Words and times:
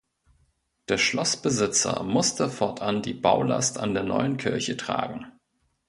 Der 0.89 0.97
Schlossbesitzer 0.97 2.01
musste 2.01 2.49
fortan 2.49 3.03
die 3.03 3.13
Baulast 3.13 3.77
an 3.77 3.93
der 3.93 4.01
neuen 4.01 4.37
Kirche 4.37 4.75
tragen. 4.75 5.27